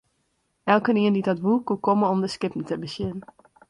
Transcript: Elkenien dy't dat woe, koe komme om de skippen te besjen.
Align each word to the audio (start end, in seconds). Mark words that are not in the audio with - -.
Elkenien 0.73 1.13
dy't 1.15 1.27
dat 1.29 1.39
woe, 1.43 1.63
koe 1.67 1.79
komme 1.87 2.05
om 2.13 2.19
de 2.21 2.31
skippen 2.35 2.63
te 2.67 2.75
besjen. 2.83 3.17